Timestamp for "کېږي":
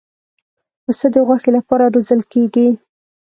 2.33-2.67